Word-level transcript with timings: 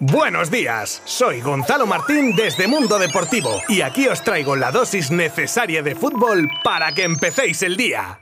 Buenos 0.00 0.48
días, 0.48 1.02
soy 1.06 1.40
Gonzalo 1.40 1.84
Martín 1.84 2.36
desde 2.36 2.68
Mundo 2.68 3.00
Deportivo 3.00 3.60
y 3.68 3.80
aquí 3.80 4.06
os 4.06 4.22
traigo 4.22 4.54
la 4.54 4.70
dosis 4.70 5.10
necesaria 5.10 5.82
de 5.82 5.96
fútbol 5.96 6.48
para 6.62 6.92
que 6.92 7.02
empecéis 7.02 7.64
el 7.64 7.76
día. 7.76 8.20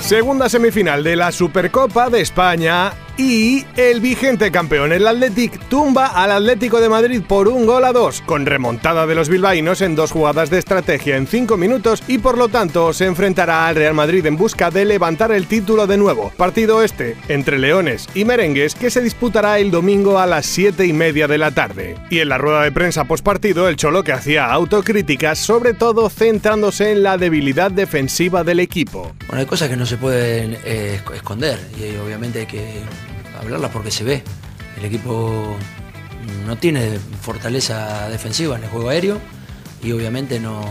Segunda 0.00 0.50
semifinal 0.50 1.02
de 1.02 1.16
la 1.16 1.32
Supercopa 1.32 2.10
de 2.10 2.20
España 2.20 2.92
y 3.16 3.64
el 3.76 4.00
vigente 4.00 4.50
campeón, 4.50 4.92
el 4.92 5.06
Athletic, 5.06 5.58
tumba 5.68 6.06
al 6.06 6.32
Atlético 6.32 6.80
de 6.80 6.88
Madrid 6.88 7.22
por 7.26 7.48
un 7.48 7.66
gol 7.66 7.84
a 7.84 7.92
dos, 7.92 8.22
con 8.22 8.46
remontada 8.46 9.06
de 9.06 9.14
los 9.14 9.28
bilbaínos 9.28 9.80
en 9.80 9.94
dos 9.94 10.12
jugadas 10.12 10.50
de 10.50 10.58
estrategia 10.58 11.16
en 11.16 11.26
cinco 11.26 11.56
minutos 11.56 12.02
y 12.08 12.18
por 12.18 12.38
lo 12.38 12.48
tanto 12.48 12.92
se 12.92 13.06
enfrentará 13.06 13.66
al 13.66 13.76
Real 13.76 13.94
Madrid 13.94 14.24
en 14.26 14.36
busca 14.36 14.70
de 14.70 14.84
levantar 14.84 15.32
el 15.32 15.46
título 15.46 15.86
de 15.86 15.96
nuevo. 15.96 16.32
Partido 16.36 16.82
este 16.82 17.16
entre 17.28 17.58
Leones 17.58 18.08
y 18.14 18.24
Merengues 18.24 18.74
que 18.74 18.90
se 18.90 19.00
disputará 19.00 19.58
el 19.58 19.70
domingo 19.70 20.18
a 20.18 20.26
las 20.26 20.46
siete 20.46 20.86
y 20.86 20.92
media 20.92 21.28
de 21.28 21.38
la 21.38 21.50
tarde. 21.50 21.96
Y 22.10 22.20
en 22.20 22.28
la 22.28 22.38
rueda 22.38 22.62
de 22.62 22.72
prensa 22.72 23.04
postpartido, 23.04 23.68
el 23.68 23.76
Cholo 23.76 24.02
que 24.02 24.12
hacía 24.12 24.46
autocríticas, 24.46 25.38
sobre 25.38 25.74
todo 25.74 26.08
centrándose 26.10 26.92
en 26.92 27.02
la 27.02 27.18
debilidad 27.18 27.70
defensiva 27.70 28.44
del 28.44 28.60
equipo. 28.60 29.12
Bueno, 29.26 29.40
hay 29.40 29.46
cosas 29.46 29.68
que 29.68 29.76
no 29.76 29.86
se 29.86 29.96
pueden 29.96 30.56
eh, 30.64 31.00
esconder 31.14 31.58
y 31.78 31.96
obviamente 31.96 32.40
hay 32.40 32.46
que 32.46 32.82
hablarla 33.44 33.70
porque 33.70 33.90
se 33.90 34.04
ve. 34.04 34.22
El 34.76 34.84
equipo 34.84 35.56
no 36.46 36.56
tiene 36.56 36.98
fortaleza 37.20 38.08
defensiva 38.08 38.56
en 38.56 38.64
el 38.64 38.70
juego 38.70 38.88
aéreo 38.88 39.20
y 39.82 39.92
obviamente 39.92 40.40
no, 40.40 40.64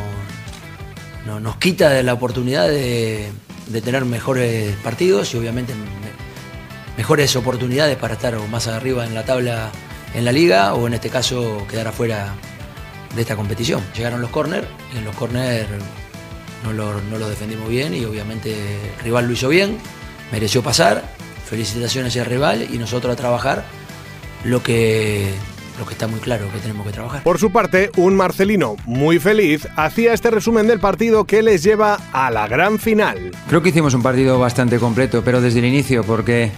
nos 1.26 1.56
quita 1.58 1.90
de 1.90 2.04
la 2.04 2.14
oportunidad 2.14 2.68
de, 2.68 3.32
tener 3.84 4.06
mejores 4.06 4.76
partidos 4.78 5.34
y 5.34 5.38
obviamente 5.38 5.74
mejores 6.98 7.36
oportunidades 7.36 7.98
para 7.98 8.16
estar 8.16 8.38
más 8.50 8.68
arriba 8.68 9.06
en 9.06 9.16
la 9.16 9.24
tabla 9.26 9.72
en 10.14 10.26
la 10.26 10.32
liga 10.32 10.76
o 10.76 10.86
en 10.86 10.94
este 10.94 11.10
caso 11.10 11.66
quedar 11.70 11.88
afuera 11.88 12.36
de 13.16 13.22
esta 13.22 13.36
competición. 13.36 13.82
Llegaron 13.96 14.22
los 14.22 14.30
corners 14.30 14.68
en 14.96 15.06
los 15.06 15.16
corners 15.16 15.68
no 16.64 16.72
lo, 16.72 17.02
no 17.02 17.18
lo 17.18 17.30
defendimos 17.30 17.68
bien 17.68 17.94
y 17.94 18.06
obviamente 18.06 18.56
rival 19.04 19.28
lo 19.28 19.34
hizo 19.34 19.50
bien, 19.50 19.78
mereció 20.32 20.64
pasar 20.64 21.04
felicitaciones 21.46 22.16
al 22.18 22.26
rival 22.26 22.68
y 22.72 22.78
nosotros 22.78 23.14
a 23.14 23.16
trabajar 23.16 23.64
lo 24.44 24.62
que, 24.62 25.34
lo 25.80 25.86
que 25.86 25.94
está 25.94 26.08
muy 26.08 26.20
claro 26.20 26.52
que 26.52 26.60
tenemos 26.60 26.86
que 26.86 26.94
trabajar. 26.94 27.24
Por 27.24 27.40
su 27.40 27.52
parte, 27.52 27.92
un 27.98 28.16
Marcelino 28.16 28.76
muy 28.86 29.20
feliz 29.20 29.68
hacía 29.76 30.14
este 30.14 30.32
resumen 30.32 30.68
del 30.68 30.80
partido 30.80 31.26
que 31.26 31.42
les 31.42 31.64
lleva 31.64 32.00
a 32.12 32.30
la 32.32 32.48
gran 32.48 32.80
final. 32.80 33.32
Creo 33.48 33.62
que 33.62 33.70
hicimos 33.70 33.94
un 33.94 34.04
partido 34.04 34.40
bastante 34.40 34.80
completo, 34.80 35.22
pero 35.24 35.42
desde 35.42 35.60
el 35.60 35.66
inicio, 35.66 36.04
porque 36.04 36.52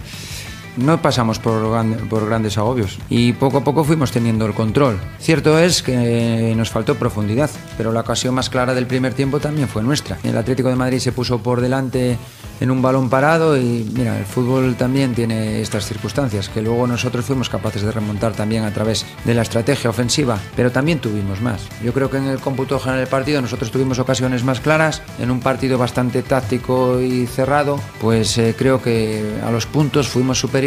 no 0.76 1.00
pasamos 1.00 1.38
por, 1.38 2.26
grandes 2.26 2.58
agobios 2.58 2.98
y 3.08 3.32
poco 3.32 3.58
a 3.58 3.64
poco 3.64 3.84
fuimos 3.84 4.12
teniendo 4.12 4.46
el 4.46 4.54
control. 4.54 4.98
Cierto 5.18 5.58
es 5.58 5.82
que 5.82 6.54
nos 6.56 6.70
faltó 6.70 6.96
profundidad, 6.96 7.50
pero 7.76 7.92
la 7.92 8.00
ocasión 8.00 8.34
más 8.34 8.50
clara 8.50 8.74
del 8.74 8.86
primer 8.86 9.14
tiempo 9.14 9.40
también 9.40 9.68
fue 9.68 9.82
nuestra. 9.82 10.18
El 10.22 10.36
Atlético 10.36 10.68
de 10.68 10.76
Madrid 10.76 10.98
se 10.98 11.12
puso 11.12 11.38
por 11.38 11.60
delante 11.60 12.18
en 12.60 12.70
un 12.70 12.80
balón 12.80 13.10
parado 13.10 13.56
y 13.56 13.86
mira, 13.94 14.18
el 14.18 14.24
fútbol 14.24 14.76
también 14.76 15.14
tiene 15.14 15.60
estas 15.60 15.86
circunstancias, 15.86 16.48
que 16.48 16.62
luego 16.62 16.86
nosotros 16.86 17.24
fuimos 17.24 17.50
capaces 17.50 17.82
de 17.82 17.92
remontar 17.92 18.32
también 18.32 18.64
a 18.64 18.72
través 18.72 19.04
de 19.24 19.34
la 19.34 19.42
estrategia 19.42 19.90
ofensiva, 19.90 20.38
pero 20.56 20.72
también 20.72 20.98
tuvimos 20.98 21.40
más. 21.42 21.60
Yo 21.84 21.92
creo 21.92 22.10
que 22.10 22.16
en 22.16 22.26
el 22.26 22.38
cómputo 22.38 22.78
general 22.78 23.00
del 23.00 23.08
partido 23.08 23.42
nosotros 23.42 23.70
tuvimos 23.70 23.98
ocasiones 23.98 24.42
más 24.42 24.60
claras, 24.60 25.02
en 25.18 25.30
un 25.30 25.40
partido 25.40 25.76
bastante 25.76 26.22
táctico 26.22 27.00
y 27.00 27.26
cerrado, 27.26 27.78
pues 28.00 28.38
eh, 28.38 28.54
creo 28.56 28.80
que 28.82 29.38
a 29.44 29.50
los 29.50 29.66
puntos 29.66 30.08
fuimos 30.08 30.38
superiores 30.40 30.65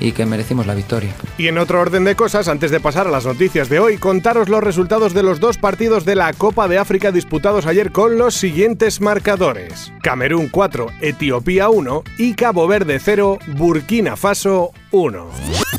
y 0.00 0.12
que 0.12 0.26
merecimos 0.26 0.66
la 0.66 0.74
victoria. 0.74 1.14
Y 1.38 1.48
en 1.48 1.58
otro 1.58 1.80
orden 1.80 2.04
de 2.04 2.16
cosas, 2.16 2.48
antes 2.48 2.70
de 2.70 2.80
pasar 2.80 3.06
a 3.06 3.10
las 3.10 3.26
noticias 3.26 3.68
de 3.68 3.78
hoy, 3.78 3.98
contaros 3.98 4.48
los 4.48 4.64
resultados 4.64 5.14
de 5.14 5.22
los 5.22 5.38
dos 5.38 5.58
partidos 5.58 6.04
de 6.04 6.16
la 6.16 6.32
Copa 6.32 6.66
de 6.66 6.78
África 6.78 7.12
disputados 7.12 7.66
ayer 7.66 7.92
con 7.92 8.18
los 8.18 8.34
siguientes 8.34 9.00
marcadores. 9.00 9.92
Camerún 10.02 10.48
4, 10.48 10.86
Etiopía 11.00 11.68
1 11.68 12.02
y 12.18 12.34
Cabo 12.34 12.66
Verde 12.66 12.98
0, 12.98 13.38
Burkina 13.56 14.16
Faso 14.16 14.72
1. 14.90 15.69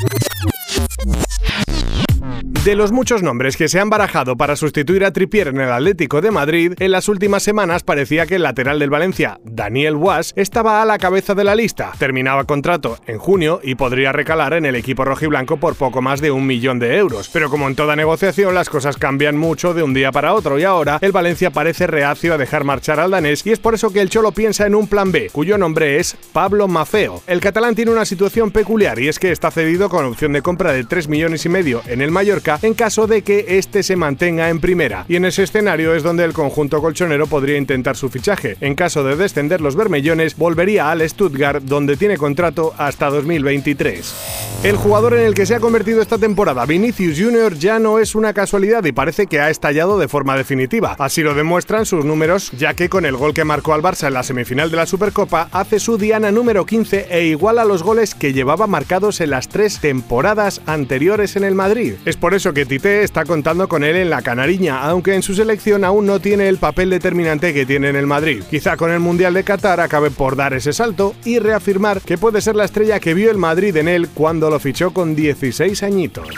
De 2.63 2.75
los 2.75 2.91
muchos 2.91 3.23
nombres 3.23 3.57
que 3.57 3.67
se 3.67 3.79
han 3.79 3.89
barajado 3.89 4.37
para 4.37 4.55
sustituir 4.55 5.03
a 5.03 5.11
Trippier 5.11 5.47
en 5.47 5.61
el 5.61 5.71
Atlético 5.71 6.21
de 6.21 6.29
Madrid, 6.29 6.73
en 6.77 6.91
las 6.91 7.09
últimas 7.09 7.41
semanas 7.41 7.81
parecía 7.81 8.27
que 8.27 8.35
el 8.35 8.43
lateral 8.43 8.77
del 8.77 8.91
Valencia, 8.91 9.39
Daniel 9.43 9.95
Was, 9.95 10.31
estaba 10.35 10.79
a 10.79 10.85
la 10.85 10.99
cabeza 10.99 11.33
de 11.33 11.43
la 11.43 11.55
lista. 11.55 11.91
Terminaba 11.97 12.43
contrato 12.43 12.99
en 13.07 13.17
junio 13.17 13.61
y 13.63 13.73
podría 13.73 14.11
recalar 14.11 14.53
en 14.53 14.67
el 14.67 14.75
equipo 14.75 15.03
rojiblanco 15.03 15.57
por 15.57 15.73
poco 15.73 16.03
más 16.03 16.21
de 16.21 16.29
un 16.29 16.45
millón 16.45 16.77
de 16.77 16.97
euros. 16.97 17.31
Pero 17.33 17.49
como 17.49 17.67
en 17.67 17.73
toda 17.73 17.95
negociación, 17.95 18.53
las 18.53 18.69
cosas 18.69 18.95
cambian 18.95 19.37
mucho 19.37 19.73
de 19.73 19.81
un 19.81 19.95
día 19.95 20.11
para 20.11 20.35
otro 20.35 20.59
y 20.59 20.63
ahora 20.63 20.99
el 21.01 21.11
Valencia 21.11 21.49
parece 21.49 21.87
reacio 21.87 22.35
a 22.35 22.37
dejar 22.37 22.63
marchar 22.63 22.99
al 22.99 23.09
danés 23.09 23.43
y 23.43 23.53
es 23.53 23.59
por 23.59 23.73
eso 23.73 23.91
que 23.91 24.01
el 24.01 24.11
Cholo 24.11 24.33
piensa 24.33 24.67
en 24.67 24.75
un 24.75 24.85
plan 24.85 25.11
B, 25.11 25.31
cuyo 25.31 25.57
nombre 25.57 25.97
es 25.97 26.15
Pablo 26.31 26.67
Mafeo. 26.67 27.23
El 27.25 27.41
catalán 27.41 27.73
tiene 27.73 27.89
una 27.89 28.05
situación 28.05 28.51
peculiar 28.51 28.99
y 28.99 29.07
es 29.07 29.17
que 29.17 29.31
está 29.31 29.49
cedido 29.49 29.89
con 29.89 30.05
opción 30.05 30.33
de 30.33 30.43
compra 30.43 30.73
de 30.73 30.83
3 30.83 31.07
millones 31.07 31.43
y 31.47 31.49
medio 31.49 31.81
en 31.87 32.01
el 32.01 32.11
Mallorca 32.11 32.50
en 32.61 32.73
caso 32.73 33.07
de 33.07 33.21
que 33.21 33.45
este 33.57 33.83
se 33.83 33.95
mantenga 33.95 34.49
en 34.49 34.59
primera. 34.59 35.05
Y 35.07 35.15
en 35.15 35.25
ese 35.25 35.43
escenario 35.43 35.95
es 35.95 36.03
donde 36.03 36.23
el 36.23 36.33
conjunto 36.33 36.81
colchonero 36.81 37.27
podría 37.27 37.57
intentar 37.57 37.95
su 37.95 38.09
fichaje. 38.09 38.57
En 38.61 38.75
caso 38.75 39.03
de 39.03 39.15
descender 39.15 39.61
los 39.61 39.75
bermellones, 39.75 40.35
volvería 40.37 40.91
al 40.91 41.07
Stuttgart, 41.07 41.63
donde 41.63 41.97
tiene 41.97 42.17
contrato 42.17 42.73
hasta 42.77 43.09
2023. 43.09 44.61
El 44.63 44.75
jugador 44.75 45.15
en 45.15 45.21
el 45.21 45.33
que 45.33 45.45
se 45.45 45.55
ha 45.55 45.59
convertido 45.59 46.01
esta 46.01 46.17
temporada, 46.17 46.65
Vinicius 46.65 47.19
Jr., 47.19 47.55
ya 47.57 47.79
no 47.79 47.99
es 47.99 48.15
una 48.15 48.33
casualidad 48.33 48.83
y 48.85 48.91
parece 48.91 49.27
que 49.27 49.39
ha 49.39 49.49
estallado 49.49 49.97
de 49.99 50.07
forma 50.07 50.35
definitiva. 50.37 50.95
Así 50.99 51.21
lo 51.21 51.33
demuestran 51.33 51.85
sus 51.85 52.05
números, 52.05 52.51
ya 52.57 52.73
que 52.73 52.89
con 52.89 53.05
el 53.05 53.17
gol 53.17 53.33
que 53.33 53.43
marcó 53.43 53.73
al 53.73 53.81
Barça 53.81 54.07
en 54.07 54.13
la 54.13 54.23
semifinal 54.23 54.71
de 54.71 54.77
la 54.77 54.85
Supercopa, 54.85 55.49
hace 55.51 55.79
su 55.79 55.97
diana 55.97 56.31
número 56.31 56.65
15 56.65 57.07
e 57.09 57.25
iguala 57.25 57.65
los 57.65 57.83
goles 57.83 58.15
que 58.15 58.33
llevaba 58.33 58.67
marcados 58.67 59.21
en 59.21 59.31
las 59.31 59.47
tres 59.47 59.79
temporadas 59.79 60.61
anteriores 60.65 61.35
en 61.35 61.43
el 61.43 61.55
Madrid. 61.55 61.95
Es 62.05 62.17
por 62.17 62.33
eso 62.33 62.40
eso 62.41 62.53
que 62.55 62.65
Tite 62.65 63.03
está 63.03 63.23
contando 63.23 63.67
con 63.67 63.83
él 63.83 63.95
en 63.95 64.09
la 64.09 64.23
Canariña, 64.23 64.81
aunque 64.81 65.13
en 65.13 65.21
su 65.21 65.35
selección 65.35 65.83
aún 65.83 66.07
no 66.07 66.19
tiene 66.19 66.49
el 66.49 66.57
papel 66.57 66.89
determinante 66.89 67.53
que 67.53 67.67
tiene 67.67 67.89
en 67.89 67.95
el 67.95 68.07
Madrid. 68.07 68.41
Quizá 68.49 68.77
con 68.77 68.89
el 68.89 68.99
Mundial 68.99 69.35
de 69.35 69.43
Qatar 69.43 69.79
acabe 69.79 70.09
por 70.09 70.35
dar 70.35 70.55
ese 70.55 70.73
salto 70.73 71.13
y 71.23 71.37
reafirmar 71.37 72.01
que 72.01 72.17
puede 72.17 72.41
ser 72.41 72.55
la 72.55 72.65
estrella 72.65 72.99
que 72.99 73.13
vio 73.13 73.29
el 73.29 73.37
Madrid 73.37 73.77
en 73.77 73.87
él 73.87 74.09
cuando 74.11 74.49
lo 74.49 74.59
fichó 74.59 74.91
con 74.91 75.15
16 75.15 75.83
añitos. 75.83 76.29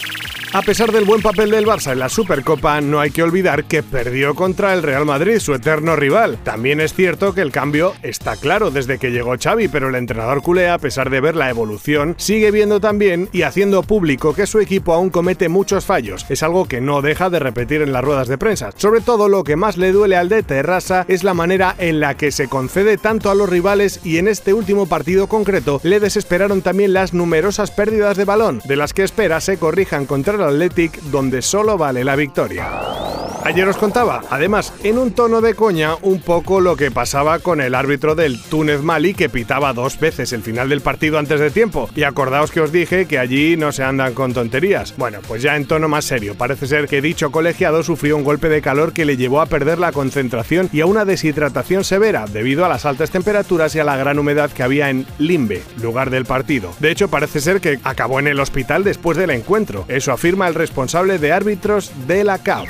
A 0.56 0.62
pesar 0.62 0.92
del 0.92 1.06
buen 1.06 1.24
papel 1.24 1.50
del 1.50 1.66
Barça 1.66 1.94
en 1.94 1.98
la 1.98 2.10
Supercopa, 2.10 2.80
no 2.80 3.00
hay 3.00 3.10
que 3.10 3.24
olvidar 3.24 3.64
que 3.64 3.82
perdió 3.82 4.36
contra 4.36 4.76
el 4.76 4.84
Real 4.84 5.04
Madrid, 5.04 5.40
su 5.40 5.56
eterno 5.56 5.96
rival. 5.96 6.38
También 6.44 6.80
es 6.80 6.94
cierto 6.94 7.34
que 7.34 7.42
el 7.42 7.52
cambio 7.52 7.94
está 8.04 8.36
claro 8.36 8.70
desde 8.70 9.00
que 9.00 9.10
llegó 9.10 9.34
Xavi, 9.36 9.68
pero 9.68 9.90
el 9.90 9.96
entrenador 9.96 10.44
culé, 10.44 10.70
a 10.70 10.78
pesar 10.78 11.10
de 11.10 11.22
ver 11.22 11.36
la 11.36 11.50
evolución, 11.50 12.14
sigue 12.20 12.52
viendo 12.52 12.80
también 12.80 13.30
y 13.32 13.42
haciendo 13.42 13.82
público 13.82 14.36
que 14.36 14.46
su 14.46 14.60
equipo 14.60 14.94
aún 14.94 15.10
comete 15.10 15.50
muchos 15.50 15.86
fallos. 15.86 16.24
Es 16.30 16.44
algo 16.44 16.68
que 16.68 16.82
no 16.82 17.02
deja 17.02 17.32
de 17.32 17.40
repetir 17.40 17.82
en 17.82 17.92
las 17.92 18.04
ruedas 18.04 18.28
de 18.28 18.38
prensa. 18.38 18.70
Sobre 18.78 19.02
todo 19.02 19.30
lo 19.30 19.44
que 19.44 19.56
más 19.56 19.78
le 19.78 19.92
duele 19.92 20.18
al 20.18 20.30
de 20.30 20.44
Terrassa 20.44 21.04
es 21.08 21.24
la 21.24 21.34
manera 21.34 21.74
en 21.80 22.00
la 22.00 22.16
que 22.16 22.32
se 22.32 22.48
concede 22.48 22.98
tanto 23.00 23.32
a 23.32 23.36
los 23.36 23.50
rivales 23.50 24.02
y 24.04 24.18
en 24.18 24.28
este 24.28 24.54
último 24.54 24.86
partido 24.86 25.26
concreto 25.26 25.82
le 25.82 26.00
desesperaron 26.00 26.62
también 26.62 26.94
las 26.94 27.16
numerosas 27.16 27.72
pérdidas 27.72 28.18
de 28.18 28.26
balón, 28.26 28.62
de 28.66 28.76
las 28.76 28.94
que 28.94 29.02
espera 29.02 29.42
se 29.42 29.58
corrijan 29.58 30.06
contra 30.06 30.43
Athletic 30.48 31.02
donde 31.04 31.42
solo 31.42 31.78
vale 31.78 32.04
la 32.04 32.16
victoria. 32.16 33.23
Ayer 33.46 33.68
os 33.68 33.76
contaba, 33.76 34.22
además, 34.30 34.74
en 34.84 34.98
un 34.98 35.12
tono 35.12 35.42
de 35.42 35.54
coña, 35.54 35.96
un 36.02 36.22
poco 36.22 36.62
lo 36.62 36.78
que 36.78 36.92
pasaba 36.92 37.40
con 37.40 37.60
el 37.60 37.76
árbitro 37.76 38.16
del 38.16 38.42
Túnez 38.42 38.82
Mali 38.82 39.14
que 39.14 39.28
pitaba 39.28 39.74
dos 39.74 40.00
veces 40.00 40.32
el 40.32 40.42
final 40.42 40.70
del 40.70 40.80
partido 40.80 41.20
antes 41.20 41.42
de 41.42 41.52
tiempo. 41.52 41.90
Y 41.94 42.04
acordaos 42.04 42.52
que 42.52 42.62
os 42.62 42.72
dije 42.72 43.06
que 43.06 43.20
allí 43.20 43.58
no 43.58 43.74
se 43.74 43.84
andan 43.84 44.14
con 44.14 44.34
tonterías. 44.34 44.96
Bueno, 44.96 45.20
pues 45.28 45.42
ya 45.42 45.58
en 45.58 45.66
tono 45.66 45.90
más 45.90 46.06
serio, 46.06 46.36
parece 46.36 46.68
ser 46.68 46.88
que 46.88 47.02
dicho 47.02 47.32
colegiado 47.32 47.84
sufrió 47.84 48.16
un 48.16 48.24
golpe 48.24 48.48
de 48.48 48.62
calor 48.62 48.94
que 48.94 49.04
le 49.04 49.18
llevó 49.18 49.42
a 49.42 49.46
perder 49.48 49.78
la 49.78 49.92
concentración 49.92 50.70
y 50.72 50.80
a 50.80 50.86
una 50.86 51.04
deshidratación 51.04 51.84
severa 51.84 52.26
debido 52.32 52.64
a 52.64 52.70
las 52.70 52.86
altas 52.86 53.12
temperaturas 53.12 53.76
y 53.76 53.80
a 53.80 53.84
la 53.84 53.98
gran 53.98 54.20
humedad 54.20 54.52
que 54.52 54.64
había 54.64 54.90
en 54.90 55.06
Limbe, 55.18 55.64
lugar 55.82 56.10
del 56.12 56.24
partido. 56.24 56.72
De 56.80 56.92
hecho, 56.92 57.10
parece 57.10 57.42
ser 57.42 57.60
que 57.60 57.80
acabó 57.84 58.20
en 58.20 58.28
el 58.28 58.40
hospital 58.40 58.86
después 58.86 59.18
del 59.18 59.32
encuentro. 59.32 59.84
Eso 59.90 60.14
afirma 60.14 60.48
el 60.48 60.56
responsable 60.56 61.20
de 61.20 61.34
árbitros 61.34 61.92
de 62.08 62.24
la 62.24 62.38
CAF. 62.38 62.70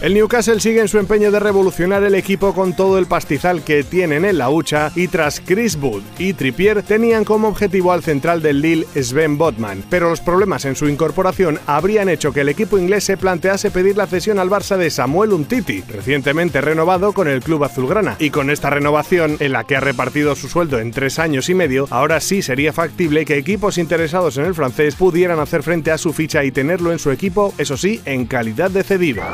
El 0.00 0.14
Newcastle 0.14 0.60
sigue 0.60 0.80
en 0.80 0.86
su 0.86 1.00
empeño 1.00 1.32
de 1.32 1.40
revolucionar 1.40 2.04
el 2.04 2.14
equipo 2.14 2.54
con 2.54 2.72
todo 2.72 2.98
el 2.98 3.06
pastizal 3.06 3.64
que 3.64 3.82
tienen 3.82 4.24
en 4.24 4.38
la 4.38 4.48
hucha 4.48 4.92
y 4.94 5.08
tras 5.08 5.40
Chris 5.40 5.74
Wood 5.74 6.04
y 6.20 6.34
Trippier 6.34 6.84
tenían 6.84 7.24
como 7.24 7.48
objetivo 7.48 7.90
al 7.90 8.04
central 8.04 8.40
del 8.40 8.62
Lille 8.62 8.86
Sven 8.94 9.36
Botman, 9.36 9.82
pero 9.90 10.08
los 10.08 10.20
problemas 10.20 10.64
en 10.66 10.76
su 10.76 10.88
incorporación 10.88 11.58
habrían 11.66 12.08
hecho 12.08 12.32
que 12.32 12.42
el 12.42 12.48
equipo 12.48 12.78
inglés 12.78 13.02
se 13.02 13.16
plantease 13.16 13.72
pedir 13.72 13.96
la 13.96 14.06
cesión 14.06 14.38
al 14.38 14.48
Barça 14.48 14.76
de 14.76 14.88
Samuel 14.88 15.32
Umtiti, 15.32 15.80
recientemente 15.80 16.60
renovado 16.60 17.12
con 17.12 17.26
el 17.26 17.42
club 17.42 17.64
azulgrana, 17.64 18.14
y 18.20 18.30
con 18.30 18.50
esta 18.50 18.70
renovación, 18.70 19.36
en 19.40 19.50
la 19.50 19.64
que 19.64 19.74
ha 19.74 19.80
repartido 19.80 20.36
su 20.36 20.48
sueldo 20.48 20.78
en 20.78 20.92
tres 20.92 21.18
años 21.18 21.48
y 21.48 21.54
medio, 21.54 21.88
ahora 21.90 22.20
sí 22.20 22.40
sería 22.40 22.72
factible 22.72 23.24
que 23.24 23.36
equipos 23.36 23.78
interesados 23.78 24.38
en 24.38 24.44
el 24.44 24.54
francés 24.54 24.94
pudieran 24.94 25.40
hacer 25.40 25.64
frente 25.64 25.90
a 25.90 25.98
su 25.98 26.12
ficha 26.12 26.44
y 26.44 26.52
tenerlo 26.52 26.92
en 26.92 27.00
su 27.00 27.10
equipo, 27.10 27.52
eso 27.58 27.76
sí, 27.76 28.00
en 28.04 28.26
calidad 28.26 28.70
de 28.70 28.84
cedido. 28.84 29.24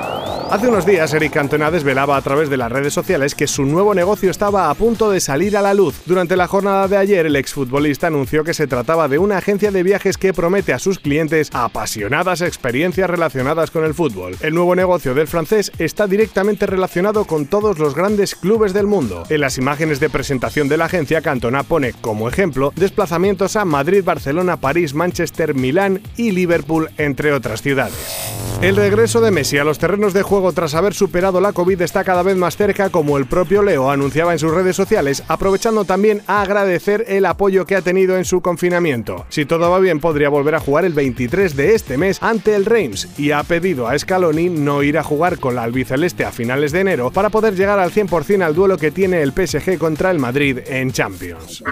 Hace 0.55 0.69
unos 0.69 0.87
días 0.87 1.13
Eric 1.13 1.33
Cantona 1.33 1.73
desvelaba 1.73 2.17
a 2.17 2.23
través 2.23 2.49
de 2.49 2.57
las 2.57 2.71
redes 2.71 2.95
sociales 2.95 3.35
que 3.35 3.49
su 3.49 3.65
nuevo 3.65 3.93
negocio 3.93 4.31
estaba 4.31 4.71
a 4.71 4.75
punto 4.75 5.11
de 5.11 5.19
salir 5.19 5.57
a 5.57 5.63
la 5.63 5.75
luz. 5.75 6.01
Durante 6.07 6.37
la 6.37 6.47
jornada 6.47 6.87
de 6.87 6.97
ayer, 6.97 7.27
el 7.27 7.35
exfutbolista 7.35 8.07
anunció 8.07 8.45
que 8.45 8.55
se 8.55 8.69
trataba 8.69 9.09
de 9.09 9.19
una 9.19 9.39
agencia 9.39 9.73
de 9.73 9.83
viajes 9.83 10.17
que 10.17 10.33
promete 10.33 10.73
a 10.73 10.79
sus 10.79 11.01
clientes 11.01 11.51
apasionadas 11.53 12.41
experiencias 12.41 13.11
relacionadas 13.11 13.73
con 13.73 13.85
el 13.85 13.95
fútbol. 13.95 14.37
El 14.43 14.55
nuevo 14.55 14.77
negocio 14.77 15.13
del 15.13 15.27
francés 15.27 15.73
está 15.79 16.07
directamente 16.07 16.67
relacionado 16.67 17.25
con 17.25 17.47
todos 17.47 17.81
los 17.81 17.97
grandes 17.97 18.37
clubes 18.37 18.73
del 18.73 18.87
mundo. 18.87 19.25
En 19.31 19.41
las 19.41 19.59
imágenes 19.59 19.99
de 19.99 20.09
presentación 20.09 20.69
de 20.69 20.77
la 20.77 20.85
agencia, 20.85 21.21
Cantona 21.21 21.65
pone 21.65 21.95
como 21.95 22.29
ejemplo 22.29 22.73
desplazamientos 22.77 23.57
a 23.57 23.65
Madrid, 23.65 24.05
Barcelona, 24.05 24.59
París, 24.59 24.95
Manchester, 24.95 25.53
Milán 25.53 26.01
y 26.17 26.31
Liverpool, 26.31 26.91
entre 26.97 27.33
otras 27.33 27.61
ciudades. 27.61 28.54
El 28.65 28.77
regreso 28.77 29.21
de 29.21 29.31
Messi 29.31 29.59
a 29.59 29.65
los 29.65 29.79
terrenos 29.79 30.15
de 30.15 30.23
juego 30.23 30.51
tras 30.53 30.75
haber 30.75 30.95
superado 30.95 31.39
la 31.39 31.53
COVID 31.53 31.83
está 31.83 32.03
cada 32.03 32.23
vez 32.23 32.35
más 32.35 32.57
cerca, 32.57 32.89
como 32.89 33.19
el 33.19 33.27
propio 33.27 33.63
Leo 33.63 33.91
anunciaba 33.91 34.33
en 34.33 34.39
sus 34.39 34.55
redes 34.55 34.75
sociales, 34.75 35.23
aprovechando 35.29 35.85
también 35.85 36.23
a 36.27 36.41
agradecer 36.41 37.05
el 37.07 37.27
apoyo 37.27 37.67
que 37.67 37.77
ha 37.77 37.83
tenido 37.83 38.17
en 38.17 38.25
su 38.25 38.41
confinamiento. 38.41 39.27
Si 39.29 39.45
todo 39.45 39.69
va 39.69 39.81
bien, 39.81 40.01
podría 40.01 40.31
volver 40.31 40.55
a 40.55 40.61
jugar 40.61 40.87
el 40.87 40.95
23 40.95 41.55
de 41.55 41.75
este 41.75 41.99
mes 41.99 42.23
ante 42.23 42.55
el 42.55 42.65
Reims 42.65 43.07
y 43.19 43.33
ha 43.33 43.43
pedido 43.43 43.87
a 43.87 43.99
Scaloni 43.99 44.49
no 44.49 44.83
ir 44.83 44.97
a 44.97 45.05
jugar 45.05 45.39
con 45.39 45.57
la 45.57 45.63
albiceleste 45.63 46.25
a 46.25 46.33
finales 46.33 46.73
de 46.73 46.81
enero 46.81 47.11
para 47.11 47.29
poder 47.29 47.55
llegar 47.57 47.79
al 47.79 47.93
100% 47.93 48.43
al 48.43 48.55
duelo 48.55 48.79
que 48.79 48.91
tiene 48.91 49.21
el 49.21 49.33
PSG 49.33 49.77
contra 49.77 50.11
el 50.11 50.19
Madrid 50.19 50.61
en 50.65 50.91
Champions. 50.91 51.63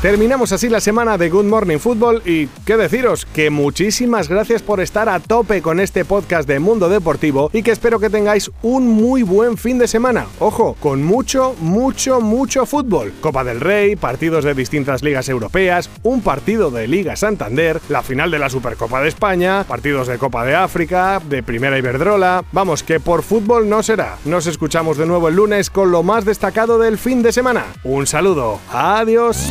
Terminamos 0.00 0.52
así 0.52 0.68
la 0.68 0.78
semana 0.78 1.18
de 1.18 1.28
Good 1.28 1.46
Morning 1.46 1.78
Football 1.78 2.22
y 2.24 2.46
qué 2.64 2.76
deciros, 2.76 3.26
que 3.26 3.50
muchísimas 3.50 4.28
gracias 4.28 4.62
por 4.62 4.78
estar 4.78 5.08
a 5.08 5.18
tope 5.18 5.60
con 5.60 5.80
este 5.80 6.04
podcast 6.04 6.46
de 6.46 6.60
Mundo 6.60 6.88
Deportivo 6.88 7.50
y 7.52 7.64
que 7.64 7.72
espero 7.72 7.98
que 7.98 8.08
tengáis 8.08 8.48
un 8.62 8.86
muy 8.86 9.24
buen 9.24 9.56
fin 9.56 9.76
de 9.76 9.88
semana. 9.88 10.26
Ojo, 10.38 10.76
con 10.78 11.02
mucho, 11.02 11.56
mucho, 11.58 12.20
mucho 12.20 12.64
fútbol. 12.64 13.12
Copa 13.20 13.42
del 13.42 13.60
Rey, 13.60 13.96
partidos 13.96 14.44
de 14.44 14.54
distintas 14.54 15.02
ligas 15.02 15.28
europeas, 15.28 15.90
un 16.04 16.22
partido 16.22 16.70
de 16.70 16.86
Liga 16.86 17.16
Santander, 17.16 17.80
la 17.88 18.04
final 18.04 18.30
de 18.30 18.38
la 18.38 18.50
Supercopa 18.50 19.00
de 19.00 19.08
España, 19.08 19.64
partidos 19.66 20.06
de 20.06 20.18
Copa 20.18 20.44
de 20.44 20.54
África, 20.54 21.20
de 21.28 21.42
Primera 21.42 21.76
Iberdrola. 21.76 22.44
Vamos, 22.52 22.84
que 22.84 23.00
por 23.00 23.24
fútbol 23.24 23.68
no 23.68 23.82
será. 23.82 24.16
Nos 24.24 24.46
escuchamos 24.46 24.96
de 24.96 25.06
nuevo 25.06 25.26
el 25.26 25.34
lunes 25.34 25.70
con 25.70 25.90
lo 25.90 26.04
más 26.04 26.24
destacado 26.24 26.78
del 26.78 26.98
fin 26.98 27.20
de 27.24 27.32
semana. 27.32 27.64
Un 27.82 28.06
saludo. 28.06 28.60
Adiós. 28.70 29.50